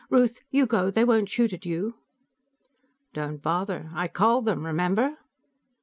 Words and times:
"Ruth, 0.09 0.41
you 0.49 0.65
go; 0.65 0.89
they 0.89 1.05
won't 1.05 1.29
shoot 1.29 1.53
at 1.53 1.63
you." 1.63 1.93
"Don't 3.13 3.39
bother. 3.39 3.87
I 3.93 4.07
called 4.07 4.45
them. 4.45 4.65
Remember?" 4.65 5.15